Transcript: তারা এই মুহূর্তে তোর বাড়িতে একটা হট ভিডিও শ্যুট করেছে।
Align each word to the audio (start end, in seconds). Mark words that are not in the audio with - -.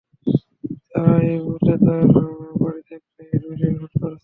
তারা 0.91 1.13
এই 1.23 1.37
মুহূর্তে 1.37 1.73
তোর 1.85 2.01
বাড়িতে 2.61 2.93
একটা 2.95 3.23
হট 3.23 3.43
ভিডিও 3.43 3.71
শ্যুট 3.71 3.93
করেছে। 4.01 4.19